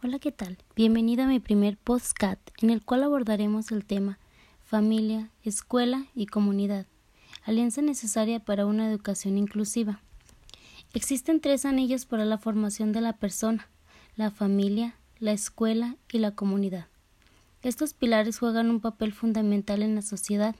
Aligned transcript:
Hola, 0.00 0.20
¿qué 0.20 0.30
tal? 0.30 0.58
Bienvenido 0.76 1.24
a 1.24 1.26
mi 1.26 1.40
primer 1.40 1.76
podcast 1.76 2.38
en 2.62 2.70
el 2.70 2.84
cual 2.84 3.02
abordaremos 3.02 3.72
el 3.72 3.84
tema 3.84 4.20
familia, 4.62 5.28
escuela 5.42 6.06
y 6.14 6.26
comunidad, 6.26 6.86
alianza 7.42 7.82
necesaria 7.82 8.38
para 8.38 8.64
una 8.64 8.88
educación 8.88 9.36
inclusiva. 9.36 10.00
Existen 10.94 11.40
tres 11.40 11.64
anillos 11.64 12.06
para 12.06 12.24
la 12.24 12.38
formación 12.38 12.92
de 12.92 13.00
la 13.00 13.14
persona, 13.14 13.68
la 14.14 14.30
familia, 14.30 14.94
la 15.18 15.32
escuela 15.32 15.96
y 16.12 16.20
la 16.20 16.30
comunidad. 16.30 16.86
Estos 17.64 17.92
pilares 17.92 18.38
juegan 18.38 18.70
un 18.70 18.78
papel 18.78 19.12
fundamental 19.12 19.82
en 19.82 19.96
la 19.96 20.02
sociedad. 20.02 20.54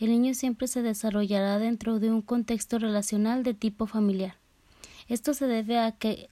El 0.00 0.10
niño 0.10 0.34
siempre 0.34 0.68
se 0.68 0.82
desarrollará 0.82 1.58
dentro 1.58 1.98
de 1.98 2.10
un 2.10 2.20
contexto 2.20 2.78
relacional 2.78 3.42
de 3.42 3.54
tipo 3.54 3.86
familiar. 3.86 4.36
Esto 5.08 5.32
se 5.32 5.46
debe 5.46 5.78
a 5.78 5.92
que 5.92 6.28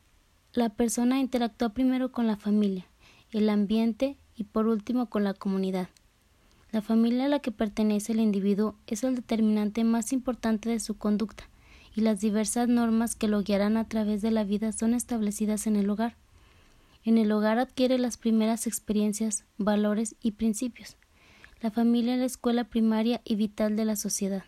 la 0.54 0.68
persona 0.68 1.18
interactúa 1.18 1.70
primero 1.70 2.12
con 2.12 2.26
la 2.26 2.36
familia, 2.36 2.86
el 3.32 3.48
ambiente 3.48 4.16
y 4.36 4.44
por 4.44 4.68
último 4.68 5.10
con 5.10 5.24
la 5.24 5.34
comunidad. 5.34 5.88
La 6.70 6.80
familia 6.80 7.26
a 7.26 7.28
la 7.28 7.40
que 7.40 7.50
pertenece 7.50 8.12
el 8.12 8.20
individuo 8.20 8.76
es 8.86 9.02
el 9.02 9.16
determinante 9.16 9.82
más 9.84 10.12
importante 10.12 10.68
de 10.68 10.80
su 10.80 10.96
conducta, 10.96 11.48
y 11.96 12.02
las 12.02 12.20
diversas 12.20 12.68
normas 12.68 13.16
que 13.16 13.28
lo 13.28 13.42
guiarán 13.42 13.76
a 13.76 13.88
través 13.88 14.22
de 14.22 14.30
la 14.30 14.44
vida 14.44 14.72
son 14.72 14.94
establecidas 14.94 15.66
en 15.66 15.76
el 15.76 15.90
hogar. 15.90 16.16
En 17.04 17.18
el 17.18 17.30
hogar 17.32 17.58
adquiere 17.58 17.98
las 17.98 18.16
primeras 18.16 18.66
experiencias, 18.66 19.44
valores 19.58 20.14
y 20.20 20.32
principios. 20.32 20.96
La 21.60 21.70
familia 21.70 22.14
es 22.14 22.20
la 22.20 22.26
escuela 22.26 22.64
primaria 22.64 23.20
y 23.24 23.36
vital 23.36 23.76
de 23.76 23.84
la 23.84 23.96
sociedad. 23.96 24.44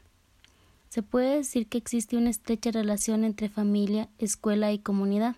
Se 0.88 1.02
puede 1.02 1.36
decir 1.36 1.66
que 1.68 1.78
existe 1.78 2.16
una 2.16 2.30
estrecha 2.30 2.70
relación 2.70 3.24
entre 3.24 3.48
familia, 3.48 4.08
escuela 4.18 4.72
y 4.72 4.78
comunidad. 4.78 5.36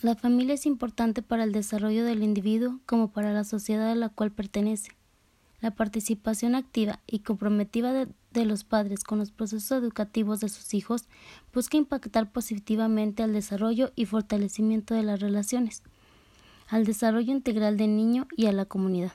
La 0.00 0.14
familia 0.14 0.54
es 0.54 0.64
importante 0.64 1.22
para 1.22 1.42
el 1.42 1.50
desarrollo 1.50 2.04
del 2.04 2.22
individuo 2.22 2.78
como 2.86 3.10
para 3.10 3.32
la 3.32 3.42
sociedad 3.42 3.90
a 3.90 3.96
la 3.96 4.08
cual 4.08 4.30
pertenece. 4.30 4.92
La 5.60 5.72
participación 5.72 6.54
activa 6.54 7.00
y 7.08 7.18
comprometida 7.18 7.92
de, 7.92 8.44
los 8.44 8.62
padres 8.62 9.02
con 9.02 9.18
los 9.18 9.32
procesos 9.32 9.82
educativos 9.82 10.38
de 10.38 10.48
sus 10.48 10.72
hijos 10.72 11.08
busca 11.52 11.76
impactar 11.76 12.30
positivamente 12.30 13.24
al 13.24 13.32
desarrollo 13.32 13.90
y 13.96 14.04
fortalecimiento 14.04 14.94
de 14.94 15.02
las 15.02 15.18
relaciones, 15.18 15.82
al 16.68 16.84
desarrollo 16.84 17.32
integral 17.32 17.76
del 17.76 17.96
niño 17.96 18.28
y 18.36 18.46
a 18.46 18.52
la 18.52 18.66
comunidad. 18.66 19.10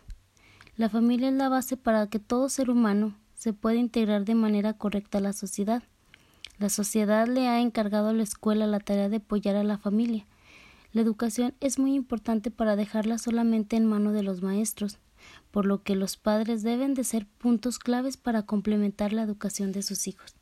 La 0.75 0.89
familia 0.89 1.29
es 1.29 1.35
la 1.35 1.47
base 1.47 1.77
para 1.77 2.07
que 2.07 2.19
todo 2.19 2.50
ser 2.50 2.69
humano 2.69 3.16
se 3.35 3.53
pueda 3.53 3.77
integrar 3.77 4.25
de 4.25 4.35
manera 4.35 4.73
correcta 4.73 5.19
a 5.19 5.22
la 5.22 5.31
sociedad. 5.31 5.83
La 6.59 6.67
sociedad 6.67 7.25
le 7.25 7.47
ha 7.47 7.61
encargado 7.61 8.09
a 8.09 8.13
la 8.13 8.23
escuela 8.23 8.67
la 8.67 8.81
tarea 8.81 9.07
de 9.07 9.17
apoyar 9.17 9.55
a 9.55 9.63
la 9.63 9.77
familia, 9.77 10.25
la 10.94 11.02
educación 11.02 11.55
es 11.59 11.80
muy 11.80 11.95
importante 11.95 12.52
para 12.52 12.75
dejarla 12.75 13.17
solamente 13.17 13.75
en 13.75 13.86
mano 13.86 14.11
de 14.11 14.22
los 14.22 14.44
maestros, 14.44 15.00
por 15.50 15.66
lo 15.66 15.81
que 15.81 15.95
los 15.95 16.17
padres 16.17 16.61
deben 16.61 16.94
de 16.94 17.03
ser 17.03 17.25
puntos 17.25 17.80
claves 17.80 18.16
para 18.16 18.44
complementar 18.44 19.11
la 19.11 19.23
educación 19.23 19.72
de 19.72 19.81
sus 19.81 20.08
hijos. 20.08 20.35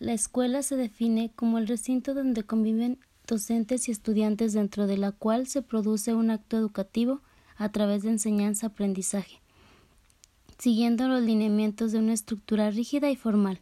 La 0.00 0.12
escuela 0.12 0.62
se 0.62 0.74
define 0.74 1.30
como 1.36 1.58
el 1.58 1.68
recinto 1.68 2.14
donde 2.14 2.42
conviven 2.42 2.98
docentes 3.28 3.88
y 3.88 3.92
estudiantes 3.92 4.52
dentro 4.52 4.88
de 4.88 4.98
la 4.98 5.12
cual 5.12 5.46
se 5.46 5.62
produce 5.62 6.14
un 6.14 6.30
acto 6.30 6.56
educativo 6.56 7.20
a 7.56 7.70
través 7.70 8.02
de 8.02 8.10
enseñanza-aprendizaje, 8.10 9.40
siguiendo 10.58 11.06
los 11.06 11.22
lineamientos 11.22 11.92
de 11.92 11.98
una 11.98 12.12
estructura 12.12 12.70
rígida 12.72 13.08
y 13.08 13.16
formal 13.16 13.60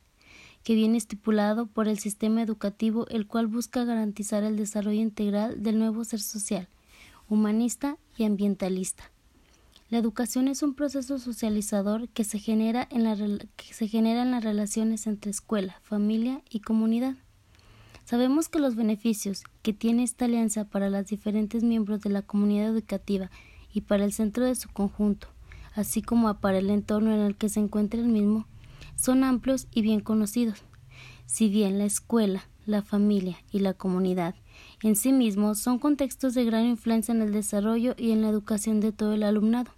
que 0.64 0.75
viene 0.75 0.98
estipulado 0.98 1.66
por 1.66 1.89
el 1.89 1.98
sistema 1.98 2.42
educativo, 2.42 3.06
el 3.08 3.27
cual 3.27 3.47
busca 3.47 3.84
garantizar 3.84 4.44
el 4.44 4.56
desarrollo 4.56 5.00
integral 5.00 5.62
del 5.62 5.78
nuevo 5.78 6.05
ser 6.05 6.20
social, 6.20 6.69
humanista 7.28 7.97
y 8.17 8.25
ambientalista. 8.25 9.11
La 9.91 9.98
educación 9.98 10.47
es 10.47 10.62
un 10.62 10.75
proceso 10.75 11.19
socializador 11.19 12.08
que 12.11 12.22
se 12.22 12.39
genera 12.39 12.86
en, 12.91 13.02
la, 13.02 13.17
que 13.56 13.75
se 13.75 13.89
genera 13.89 14.23
en 14.23 14.30
las 14.30 14.45
relaciones 14.45 15.08
entre 15.08 15.33
escuela, 15.33 15.80
familia 15.83 16.42
y 16.48 16.61
comunidad. 16.61 17.17
Sabemos 18.05 18.48
que 18.48 18.61
los 18.61 18.77
beneficios 18.77 19.42
que 19.63 19.73
tiene 19.73 20.05
esta 20.05 20.27
alianza 20.27 20.64
para 20.64 20.90
los 20.90 21.07
diferentes 21.07 21.64
miembros 21.64 22.02
de 22.02 22.11
la 22.11 22.23
comunidad 22.23 22.68
educativa 22.68 23.30
y 23.73 23.80
para 23.80 24.05
el 24.05 24.13
centro 24.13 24.45
de 24.45 24.55
su 24.55 24.68
conjunto, 24.68 25.29
así 25.74 26.02
como 26.02 26.33
para 26.34 26.58
el 26.58 26.70
entorno 26.70 27.13
en 27.13 27.20
el 27.20 27.36
que 27.36 27.48
se 27.48 27.61
encuentra 27.61 28.01
el 28.01 28.08
mismo, 28.08 28.46
son 28.96 29.24
amplios 29.24 29.68
y 29.73 29.83
bien 29.83 30.01
conocidos. 30.01 30.62
Si 31.27 31.48
bien 31.48 31.78
la 31.78 31.84
escuela, 31.84 32.45
la 32.67 32.83
familia 32.83 33.39
y 33.51 33.61
la 33.61 33.74
comunidad 33.74 34.34
en 34.83 34.96
sí 34.96 35.12
mismos 35.12 35.58
son 35.58 35.78
contextos 35.78 36.34
de 36.34 36.45
gran 36.45 36.67
influencia 36.67 37.12
en 37.12 37.23
el 37.23 37.33
desarrollo 37.33 37.95
y 37.98 38.12
en 38.12 38.23
la 38.23 38.28
educación 38.28 38.80
de 38.80 38.92
todo 38.92 39.14
el 39.14 39.23
alumnado. 39.23 39.73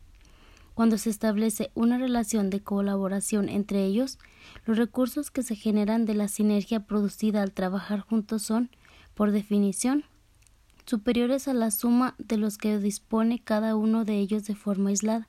Cuando 0.75 0.97
se 0.97 1.11
establece 1.11 1.71
una 1.75 1.99
relación 1.99 2.49
de 2.51 2.63
colaboración 2.63 3.49
entre 3.49 3.85
ellos, 3.85 4.19
los 4.65 4.79
recursos 4.79 5.31
que 5.31 5.43
se 5.43 5.55
generan 5.55 6.07
de 6.07 6.15
la 6.15 6.29
sinergia 6.29 6.87
producida 6.87 7.43
al 7.43 7.53
trabajar 7.53 8.01
juntos 8.01 8.43
son, 8.43 8.71
por 9.15 9.33
definición, 9.33 10.05
superiores 10.87 11.47
a 11.49 11.55
la 11.55 11.71
suma 11.71 12.15
de 12.19 12.39
los 12.39 12.59
que 12.59 12.79
dispone 12.79 13.43
cada 13.43 13.77
uno 13.77 14.05
de 14.05 14.19
ellos 14.19 14.45
de 14.45 14.55
forma 14.55 14.91
aislada, 14.91 15.29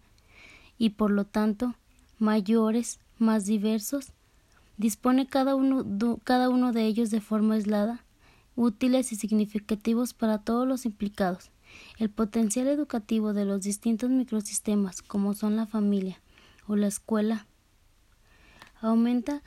y 0.78 0.92
por 0.92 1.12
lo 1.12 1.26
tanto 1.26 1.76
mayores 2.20 3.00
más 3.24 3.46
diversos, 3.46 4.14
dispone 4.78 5.26
cada 5.26 5.56
uno, 5.56 6.20
cada 6.24 6.50
uno 6.50 6.72
de 6.72 6.86
ellos 6.86 7.10
de 7.10 7.22
forma 7.22 7.56
aislada, 7.56 8.06
útiles 8.56 9.12
y 9.12 9.16
significativos 9.16 10.14
para 10.14 10.38
todos 10.38 10.68
los 10.68 10.86
implicados. 10.86 11.50
El 11.98 12.10
potencial 12.12 12.68
educativo 12.68 13.34
de 13.34 13.46
los 13.46 13.62
distintos 13.62 14.12
microsistemas, 14.12 15.02
como 15.02 15.34
son 15.34 15.56
la 15.56 15.66
familia 15.66 16.22
o 16.68 16.76
la 16.76 16.88
escuela, 16.88 17.48
aumenta 18.80 19.42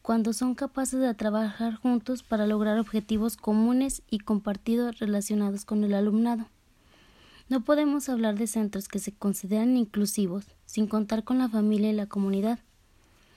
cuando 0.00 0.32
son 0.32 0.54
capaces 0.54 1.00
de 1.00 1.14
trabajar 1.14 1.74
juntos 1.76 2.22
para 2.22 2.46
lograr 2.46 2.78
objetivos 2.78 3.36
comunes 3.36 4.02
y 4.10 4.18
compartidos 4.18 4.98
relacionados 4.98 5.64
con 5.64 5.84
el 5.84 5.94
alumnado. 5.94 6.46
No 7.48 7.60
podemos 7.60 8.08
hablar 8.08 8.36
de 8.36 8.46
centros 8.46 8.88
que 8.88 8.98
se 8.98 9.12
consideran 9.12 9.76
inclusivos 9.76 10.46
sin 10.64 10.86
contar 10.86 11.22
con 11.22 11.38
la 11.38 11.48
familia 11.48 11.90
y 11.90 11.94
la 11.94 12.06
comunidad. 12.06 12.58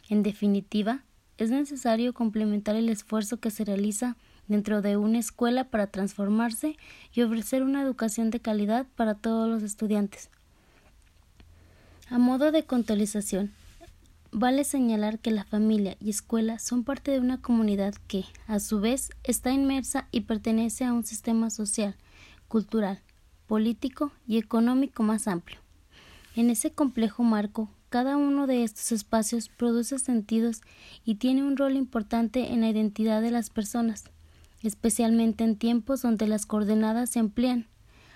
En 0.09 0.23
definitiva, 0.23 1.03
es 1.37 1.49
necesario 1.49 2.13
complementar 2.13 2.75
el 2.75 2.89
esfuerzo 2.89 3.37
que 3.37 3.51
se 3.51 3.65
realiza 3.65 4.15
dentro 4.47 4.81
de 4.81 4.97
una 4.97 5.19
escuela 5.19 5.65
para 5.65 5.87
transformarse 5.87 6.77
y 7.13 7.21
ofrecer 7.21 7.63
una 7.63 7.81
educación 7.81 8.29
de 8.29 8.39
calidad 8.39 8.85
para 8.95 9.15
todos 9.15 9.49
los 9.49 9.63
estudiantes. 9.63 10.29
A 12.09 12.19
modo 12.19 12.51
de 12.51 12.63
contextualización, 12.63 13.51
vale 14.31 14.63
señalar 14.63 15.17
que 15.17 15.31
la 15.31 15.43
familia 15.43 15.97
y 15.99 16.11
escuela 16.11 16.59
son 16.59 16.83
parte 16.83 17.11
de 17.11 17.19
una 17.19 17.41
comunidad 17.41 17.95
que, 18.07 18.25
a 18.47 18.59
su 18.59 18.79
vez, 18.79 19.09
está 19.23 19.51
inmersa 19.51 20.07
y 20.11 20.21
pertenece 20.21 20.85
a 20.85 20.93
un 20.93 21.03
sistema 21.03 21.49
social, 21.49 21.95
cultural, 22.47 23.01
político 23.47 24.11
y 24.27 24.37
económico 24.37 25.01
más 25.01 25.27
amplio. 25.27 25.57
En 26.35 26.51
ese 26.51 26.71
complejo 26.71 27.23
marco 27.23 27.69
cada 27.95 28.17
uno 28.17 28.45
de 28.45 28.65
estos 28.65 28.91
espacios 28.91 29.47
produce 29.47 29.99
sentidos 29.99 30.59
y 31.05 31.15
tiene 31.15 31.43
un 31.43 31.55
rol 31.55 31.77
importante 31.77 32.51
en 32.51 32.59
la 32.59 32.69
identidad 32.69 33.21
de 33.21 33.31
las 33.31 33.49
personas, 33.49 34.03
especialmente 34.61 35.45
en 35.45 35.55
tiempos 35.55 36.01
donde 36.01 36.27
las 36.27 36.45
coordenadas 36.45 37.11
se 37.11 37.19
emplean, 37.19 37.67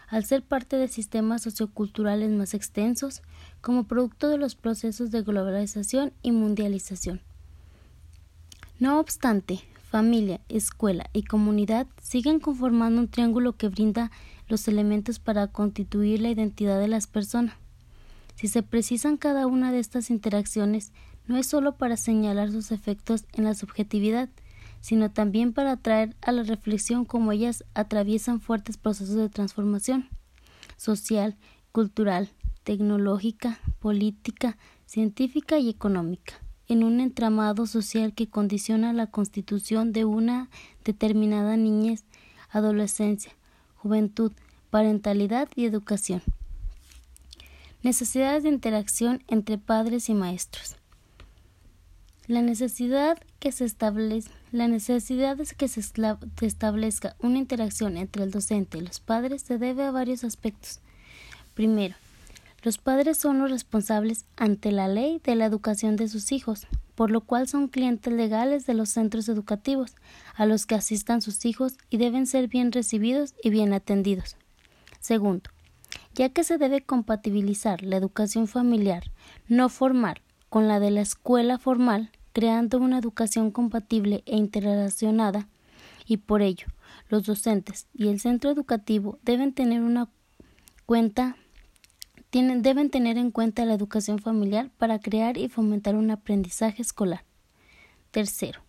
al 0.10 0.26
ser 0.26 0.44
parte 0.44 0.76
de 0.76 0.90
sistemas 0.90 1.44
socioculturales 1.44 2.30
más 2.30 2.54
extensos, 2.56 3.22
como 3.62 3.86
producto 3.86 4.28
de 4.28 4.38
los 4.38 4.56
procesos 4.56 5.12
de 5.12 5.22
globalización 5.22 6.12
y 6.24 6.34
mundialización. 6.34 7.22
No 8.82 9.00
obstante, 9.00 9.62
familia, 9.90 10.42
escuela 10.50 11.10
y 11.14 11.24
comunidad 11.24 11.88
siguen 12.02 12.42
conformando 12.42 13.00
un 13.00 13.08
triángulo 13.08 13.54
que 13.56 13.70
brinda 13.70 14.12
los 14.50 14.68
elementos 14.68 15.20
para 15.20 15.48
constituir 15.48 16.20
la 16.20 16.32
identidad 16.32 16.82
de 16.82 16.90
las 16.90 17.08
personas. 17.08 17.56
Si 18.40 18.48
se 18.48 18.64
precisan 18.64 19.18
cada 19.18 19.48
una 19.48 19.74
de 19.74 19.80
estas 19.80 20.10
interacciones, 20.10 20.94
no 21.28 21.36
es 21.36 21.48
sólo 21.48 21.76
para 21.76 21.98
señalar 21.98 22.54
sus 22.54 22.72
efectos 22.72 23.26
en 23.34 23.44
la 23.44 23.54
subjetividad, 23.54 24.30
sino 24.80 25.12
también 25.12 25.52
para 25.52 25.76
traer 25.76 26.16
a 26.22 26.32
la 26.32 26.44
reflexión 26.44 27.04
cómo 27.04 27.34
ellas 27.34 27.66
atraviesan 27.74 28.40
fuertes 28.40 28.78
procesos 28.78 29.16
de 29.16 29.28
transformación 29.28 30.08
social, 30.78 31.36
cultural, 31.74 32.30
tecnológica, 32.64 33.60
política, 33.80 34.58
científica 34.86 35.60
y 35.60 35.68
económica, 35.68 36.36
en 36.70 36.86
un 36.86 37.02
entramado 37.02 37.66
social 37.66 38.14
que 38.14 38.30
condiciona 38.30 38.94
la 38.94 39.08
constitución 39.08 39.92
de 39.92 40.06
una 40.06 40.50
determinada 40.86 41.58
niñez, 41.58 42.06
adolescencia, 42.50 43.34
juventud, 43.76 44.32
parentalidad 44.70 45.50
y 45.58 45.66
educación. 45.66 46.22
Necesidades 47.82 48.44
de 48.44 48.50
interacción 48.50 49.24
entre 49.30 49.58
padres 49.58 50.10
y 50.10 50.14
maestros. 50.14 50.76
La 52.28 52.42
necesidad 52.42 53.18
que 53.40 53.54
se 53.54 53.66
La 54.52 54.68
necesidad 54.68 55.38
de 55.38 55.46
que 55.46 55.68
se 55.70 55.80
establezca 56.42 57.16
una 57.20 57.38
interacción 57.38 57.96
entre 57.96 58.24
el 58.24 58.32
docente 58.32 58.80
y 58.80 58.82
los 58.82 59.00
padres 59.00 59.44
se 59.44 59.58
debe 59.58 59.86
a 59.86 59.92
varios 59.92 60.26
aspectos. 60.26 60.82
Primero, 61.54 61.96
los 62.64 62.78
padres 62.78 63.18
son 63.18 63.40
los 63.40 63.50
responsables 63.50 64.26
ante 64.36 64.74
la 64.74 64.90
ley 64.90 65.22
de 65.24 65.36
la 65.36 65.46
educación 65.46 65.96
de 65.96 66.10
sus 66.10 66.34
hijos, 66.34 66.68
por 66.96 67.12
lo 67.12 67.22
cual 67.22 67.48
son 67.48 67.70
clientes 67.70 68.12
legales 68.12 68.66
de 68.66 68.74
los 68.74 68.90
centros 68.90 69.30
educativos 69.30 69.96
a 70.36 70.46
los 70.46 70.66
que 70.66 70.76
asistan 70.76 71.22
sus 71.22 71.46
hijos 71.46 71.78
y 71.90 71.96
deben 71.96 72.28
ser 72.28 72.50
bien 72.50 72.74
recibidos 72.74 73.36
y 73.42 73.52
bien 73.52 73.72
atendidos. 73.72 74.36
Segundo, 75.00 75.50
ya 76.20 76.28
que 76.28 76.44
se 76.44 76.58
debe 76.58 76.82
compatibilizar 76.82 77.82
la 77.82 77.96
educación 77.96 78.50
familiar 78.50 79.06
no 79.48 79.70
formal 79.70 80.20
con 80.50 80.68
la 80.68 80.82
de 80.82 80.92
la 80.92 81.00
escuela 81.00 81.58
formal, 81.58 82.12
creando 82.34 82.78
una 82.78 82.98
educación 82.98 83.52
compatible 83.52 84.22
e 84.26 84.36
interrelacionada, 84.36 85.48
y 86.06 86.18
por 86.18 86.42
ello 86.42 86.68
los 87.08 87.24
docentes 87.24 87.88
y 87.94 88.10
el 88.10 88.20
centro 88.20 88.52
educativo 88.52 89.18
deben 89.24 89.54
tener 89.54 89.82
una 89.82 90.10
cuenta 90.86 91.38
deben 92.34 92.90
tener 92.90 93.18
en 93.18 93.32
cuenta 93.32 93.64
la 93.64 93.76
educación 93.76 94.20
familiar 94.20 94.72
para 94.78 95.00
crear 95.00 95.38
y 95.38 95.48
fomentar 95.48 95.96
un 95.96 96.12
aprendizaje 96.12 96.82
escolar. 96.82 97.24
Tercero, 98.12 98.60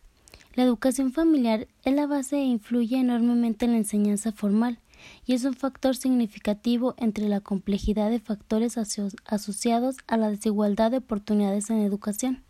la 0.55 0.63
educación 0.63 1.13
familiar 1.13 1.67
es 1.83 1.95
la 1.95 2.07
base 2.07 2.37
e 2.37 2.45
influye 2.45 2.97
enormemente 2.97 3.65
en 3.65 3.73
la 3.73 3.79
enseñanza 3.79 4.31
formal 4.31 4.79
y 5.27 5.35
es 5.35 5.45
un 5.45 5.55
factor 5.55 5.97
significativo 5.97 6.95
entre 6.97 7.29
la 7.29 7.41
complejidad 7.41 8.11
de 8.11 8.21
factores 8.21 8.77
asociados 8.77 9.97
a 10.07 10.17
la 10.17 10.31
desigualdad 10.31 10.91
de 10.91 10.99
oportunidades 10.99 11.71
en 11.71 11.79
educación. 11.79 12.43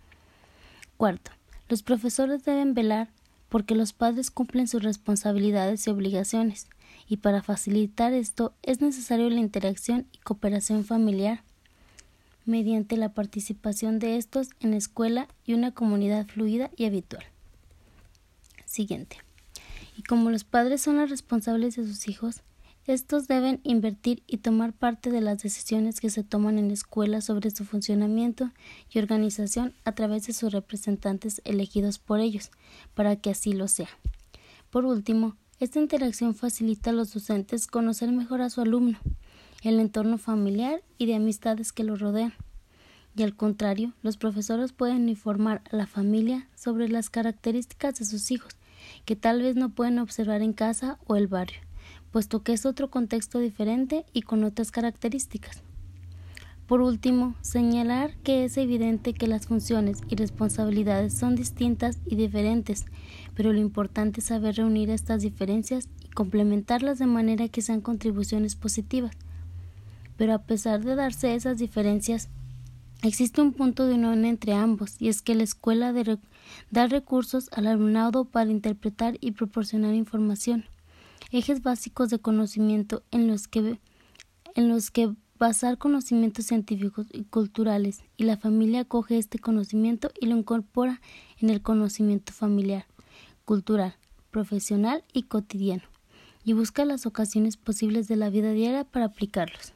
Cuarto, 0.97 1.31
los 1.69 1.83
profesores 1.83 2.45
deben 2.45 2.75
velar 2.75 3.09
porque 3.49 3.75
los 3.75 3.93
padres 3.93 4.31
cumplen 4.31 4.69
sus 4.69 4.83
responsabilidades 4.83 5.87
y 5.87 5.91
obligaciones, 5.91 6.69
y 7.09 7.17
para 7.17 7.43
facilitar 7.43 8.13
esto 8.13 8.55
es 8.63 8.81
necesario 8.81 9.29
la 9.31 9.41
interacción 9.41 10.07
y 10.13 10.19
cooperación 10.19 10.85
familiar 10.85 11.43
mediante 12.47 12.97
la 12.97 13.13
participación 13.13 13.99
de 13.99 14.17
estos 14.17 14.51
en 14.61 14.73
la 14.73 14.77
escuela 14.77 15.29
y 15.45 15.55
una 15.55 15.73
comunidad 15.73 16.27
fluida 16.27 16.71
y 16.77 16.85
habitual. 16.87 17.25
Siguiente. 18.65 19.19
Y 20.01 20.03
como 20.03 20.31
los 20.31 20.45
padres 20.45 20.81
son 20.81 20.97
los 20.97 21.11
responsables 21.11 21.77
de 21.77 21.87
sus 21.87 22.09
hijos, 22.09 22.41
estos 22.87 23.29
deben 23.29 23.61
invertir 23.65 24.23
y 24.27 24.39
tomar 24.39 24.73
parte 24.73 25.11
de 25.11 25.21
las 25.21 25.43
decisiones 25.43 26.01
que 26.01 26.09
se 26.09 26.25
toman 26.25 26.57
en 26.57 26.69
la 26.69 26.73
escuela 26.73 27.21
sobre 27.21 27.51
su 27.51 27.67
funcionamiento 27.67 28.51
y 28.91 28.99
organización 28.99 29.75
a 29.85 29.93
través 29.93 30.27
de 30.27 30.33
sus 30.33 30.55
representantes 30.55 31.43
elegidos 31.45 31.99
por 31.99 32.19
ellos, 32.19 32.51
para 32.95 33.17
que 33.17 33.29
así 33.29 33.53
lo 33.53 33.69
sea. 33.69 33.91
Por 34.71 34.87
último, 34.87 35.37
esta 35.59 35.81
interacción 35.81 36.35
facilita 36.35 36.89
a 36.89 36.95
los 36.95 37.13
docentes 37.13 37.67
conocer 37.67 38.11
mejor 38.11 38.41
a 38.41 38.49
su 38.49 38.63
alumno, 38.63 38.99
el 39.63 39.79
entorno 39.81 40.17
familiar 40.17 40.83
y 40.97 41.05
de 41.05 41.17
amistades 41.17 41.73
que 41.73 41.85
lo 41.85 41.95
rodean. 41.95 42.33
Y 43.15 43.23
al 43.23 43.37
contrario, 43.37 43.93
los 44.01 44.17
profesores 44.17 44.73
pueden 44.73 45.11
informar 45.11 45.61
a 45.71 45.77
la 45.77 45.87
familia 45.87 46.49
sobre 46.55 46.89
las 46.89 47.11
características 47.11 47.99
de 47.99 48.07
sus 48.07 48.31
hijos, 48.31 48.57
que 49.05 49.17
tal 49.17 49.43
vez 49.43 49.57
no 49.57 49.71
pueden 49.71 49.99
observar 49.99 50.43
en 50.43 50.53
casa 50.53 50.99
o 51.07 51.17
el 51.17 51.27
barrio 51.27 51.61
puesto 52.11 52.43
que 52.43 52.53
es 52.53 52.67
otro 52.67 52.91
contexto 52.91 53.39
diferente 53.39 54.05
y 54.13 54.23
con 54.23 54.45
otras 54.45 54.71
características. 54.71 55.63
Por 56.67 56.83
último, 56.83 57.35
señalar 57.41 58.17
que 58.19 58.45
es 58.45 58.57
evidente 58.57 59.13
que 59.13 59.27
las 59.27 59.47
funciones 59.47 59.99
y 60.09 60.15
responsabilidades 60.15 61.15
son 61.15 61.35
distintas 61.35 61.99
y 62.07 62.15
diferentes, 62.15 62.87
pero 63.35 63.53
lo 63.53 63.59
importante 63.59 64.21
es 64.21 64.27
saber 64.27 64.57
reunir 64.57 64.89
estas 64.91 65.23
diferencias 65.23 65.89
y 66.05 66.09
complementarlas 66.11 67.01
de 67.01 67.07
manera 67.07 67.49
que 67.49 67.63
sean 67.63 67.81
contribuciones 67.81 68.55
positivas. 68.55 69.17
Pero 70.17 70.33
a 70.33 70.43
pesar 70.43 70.85
de 70.85 70.95
darse 70.95 71.35
esas 71.35 71.59
diferencias, 71.59 72.29
existe 73.03 73.41
un 73.41 73.53
punto 73.53 73.87
de 73.87 73.95
unión 73.95 74.25
entre 74.25 74.53
ambos, 74.53 74.95
y 75.01 75.09
es 75.09 75.23
que 75.23 75.35
la 75.35 75.43
escuela 75.43 75.93
da 76.71 76.87
recursos 76.87 77.49
al 77.53 77.67
alumnado 77.67 78.25
para 78.25 78.51
interpretar 78.51 79.17
y 79.21 79.33
proporcionar 79.33 79.95
información 79.95 80.65
ejes 81.31 81.63
básicos 81.63 82.11
de 82.11 82.19
conocimiento 82.19 83.03
en 83.11 83.29
los 83.29 83.49
que, 83.49 83.79
en 84.55 84.69
los 84.69 84.91
que 84.91 85.15
basar 85.39 85.79
conocimientos 85.79 86.47
científicos 86.47 87.07
y 87.13 87.25
culturales 87.25 88.03
y 88.17 88.25
la 88.25 88.37
familia 88.37 88.85
coge 88.85 89.19
este 89.19 89.39
conocimiento 89.39 90.11
y 90.21 90.27
lo 90.27 90.37
incorpora 90.37 91.01
en 91.39 91.51
el 91.51 91.63
conocimiento 91.63 92.33
familiar, 92.33 92.87
cultural, 93.45 93.95
profesional 94.31 95.05
y 95.13 95.25
cotidiano, 95.25 95.85
y 96.45 96.53
busca 96.53 96.85
las 96.85 97.07
ocasiones 97.07 97.57
posibles 97.57 98.09
de 98.09 98.17
la 98.17 98.31
vida 98.31 98.53
diaria 98.53 98.85
para 98.85 99.07
aplicarlos. 99.07 99.73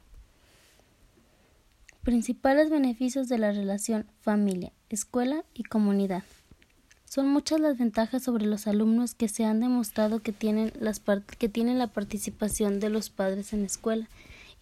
Principales 2.03 2.69
beneficios 2.69 3.27
de 3.27 3.39
la 3.39 3.51
relación 3.51 4.05
familia, 4.21 4.71
escuela 4.89 5.43
y 5.55 5.63
comunidad. 5.63 6.23
Son 7.05 7.29
muchas 7.29 7.59
las 7.59 7.77
ventajas 7.77 8.23
sobre 8.23 8.45
los 8.45 8.67
alumnos 8.67 9.13
que 9.13 9.27
se 9.27 9.45
han 9.45 9.59
demostrado 9.59 10.19
que 10.19 10.33
tienen, 10.33 10.73
las 10.79 11.01
que 11.37 11.49
tienen 11.49 11.79
la 11.79 11.87
participación 11.87 12.79
de 12.79 12.89
los 12.89 13.09
padres 13.09 13.53
en 13.53 13.61
la 13.61 13.67
escuela 13.67 14.09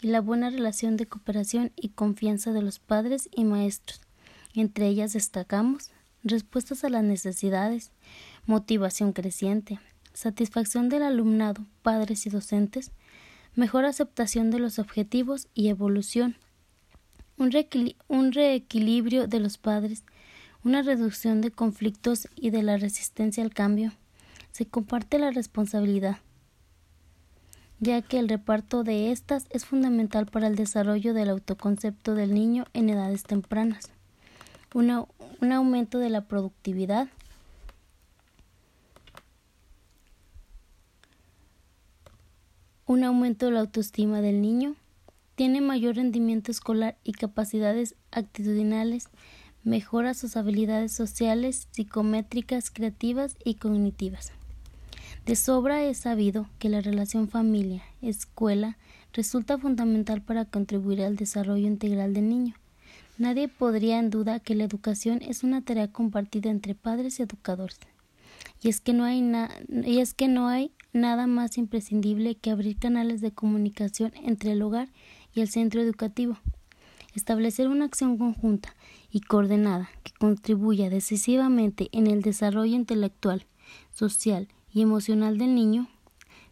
y 0.02 0.08
la 0.08 0.22
buena 0.22 0.50
relación 0.50 0.98
de 0.98 1.08
cooperación 1.08 1.72
y 1.76 1.90
confianza 1.90 2.52
de 2.52 2.62
los 2.62 2.80
padres 2.80 3.30
y 3.36 3.46
maestros. 3.46 4.02
Entre 4.54 4.88
ellas 4.88 5.14
destacamos 5.14 5.92
respuestas 6.24 6.84
a 6.84 6.90
las 6.90 7.04
necesidades, 7.04 7.92
motivación 8.46 9.14
creciente, 9.14 9.80
satisfacción 10.14 10.90
del 10.90 11.04
alumnado, 11.04 11.66
padres 11.82 12.26
y 12.26 12.30
docentes, 12.30 12.92
mejor 13.56 13.86
aceptación 13.86 14.52
de 14.52 14.60
los 14.60 14.80
objetivos 14.80 15.48
y 15.54 15.70
evolución, 15.70 16.36
un, 17.38 18.32
reequilibrio 18.32 19.28
de 19.28 19.40
los 19.40 19.58
padres, 19.58 20.04
una 20.64 20.82
reducción 20.82 21.42
de 21.42 21.52
conflictos 21.52 22.28
y 22.36 22.50
de 22.50 22.64
la 22.64 22.78
resistencia 22.78 23.44
al 23.44 23.54
cambio. 23.54 23.92
Se 24.52 24.66
comparte 24.66 25.20
la 25.20 25.32
responsabilidad, 25.32 26.18
ya 27.80 28.02
que 28.02 28.20
el 28.20 28.30
reparto 28.30 28.84
de 28.84 29.12
estas 29.12 29.46
es 29.50 29.66
fundamental 29.66 30.26
para 30.28 30.48
el 30.48 30.56
desarrollo 30.56 31.14
del 31.14 31.30
autoconcepto 31.30 32.16
del 32.16 32.34
niño 32.34 32.66
en 32.74 32.90
edades 32.90 33.24
tempranas. 33.24 33.92
un 34.74 35.52
aumento 35.52 36.00
de 36.00 36.10
la 36.10 36.22
productividad, 36.22 37.08
un 42.86 43.04
aumento 43.04 43.48
de 43.48 43.52
la 43.52 43.60
autoestima 43.60 44.22
del 44.22 44.42
niño, 44.42 44.76
tiene 45.36 45.62
mayor 45.62 45.96
rendimiento 45.96 46.52
escolar 46.52 46.98
y 47.04 47.14
capacidades 47.14 47.96
actitudinales 48.12 49.10
mejora 49.64 50.14
sus 50.14 50.38
habilidades 50.38 50.92
sociales, 50.92 51.68
psicométricas, 51.72 52.70
creativas 52.70 53.36
y 53.44 53.56
cognitivas. 53.56 54.32
De 55.26 55.36
sobra 55.36 55.84
es 55.84 56.00
sabido 56.00 56.50
que 56.60 56.70
la 56.70 56.82
relación 56.82 57.30
familia-escuela 57.30 58.78
resulta 59.14 59.58
fundamental 59.58 60.22
para 60.22 60.46
contribuir 60.46 61.02
al 61.02 61.16
desarrollo 61.16 61.68
integral 61.68 62.14
del 62.14 62.28
niño. 62.28 62.56
Nadie 63.18 63.48
podría 63.48 64.00
en 64.00 64.10
duda 64.10 64.40
que 64.40 64.56
la 64.56 64.64
educación 64.64 65.22
es 65.22 65.44
una 65.44 65.62
tarea 65.62 65.88
compartida 65.88 66.50
entre 66.50 66.76
padres 66.76 67.20
y 67.20 67.24
educadores. 67.24 67.80
Y 68.62 68.70
es 68.70 68.82
que 68.82 68.94
no 68.94 69.04
hay, 69.04 69.24
y 69.70 70.00
es 70.00 70.14
que 70.14 70.28
no 70.28 70.48
hay 70.48 70.72
nada 70.94 71.28
más 71.28 71.58
imprescindible 71.58 72.36
que 72.36 72.52
abrir 72.52 72.78
canales 72.78 73.22
de 73.22 73.32
comunicación 73.32 74.12
entre 74.24 74.54
el 74.54 74.62
hogar 74.62 74.90
y 75.34 75.42
el 75.42 75.48
centro 75.48 75.82
educativo. 75.82 76.38
Establecer 77.16 77.68
una 77.68 77.86
acción 77.86 78.18
conjunta 78.18 78.76
y 79.12 79.22
coordenada 79.22 79.90
que 80.04 80.12
contribuya 80.14 80.90
decisivamente 80.90 81.90
en 81.92 82.08
el 82.08 82.22
desarrollo 82.22 82.76
intelectual, 82.76 83.46
social 83.92 84.48
y 84.72 84.82
emocional 84.82 85.38
del 85.38 85.54
niño, 85.54 85.88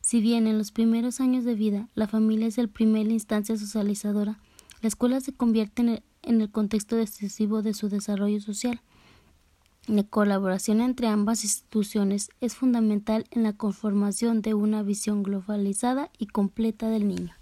si 0.01 0.20
bien 0.20 0.48
en 0.48 0.58
los 0.58 0.72
primeros 0.72 1.20
años 1.20 1.46
de 1.46 1.56
vida 1.56 1.88
la 1.94 2.08
familia 2.08 2.48
es 2.48 2.58
el 2.58 2.70
primer 2.70 3.08
instancia 3.12 3.58
socializadora, 3.58 4.39
la 4.82 4.88
escuela 4.88 5.22
se 5.22 5.32
convierte 5.32 5.84
en 5.84 5.89
el, 5.89 6.03
en 6.24 6.41
el 6.41 6.51
contexto 6.51 6.96
decisivo 6.96 7.62
de 7.62 7.75
su 7.75 7.88
desarrollo 7.88 8.41
social. 8.41 8.82
La 9.88 10.03
colaboración 10.03 10.82
entre 10.82 11.08
ambas 11.08 11.44
instituciones 11.44 12.30
es 12.39 12.56
fundamental 12.56 13.25
en 13.32 13.44
la 13.44 13.53
conformación 13.53 14.41
de 14.41 14.53
una 14.53 14.84
visión 14.84 15.24
globalizada 15.24 16.10
y 16.18 16.27
completa 16.27 16.89
del 16.89 17.08
niño. 17.08 17.40